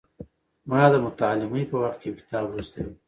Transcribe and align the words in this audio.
ما 0.69 0.81
د 0.93 0.95
متعلمۍ 1.05 1.63
په 1.71 1.75
وخت 1.83 1.97
کې 2.01 2.07
یو 2.09 2.17
کتاب 2.19 2.43
لوستی 2.53 2.81
و. 2.85 2.89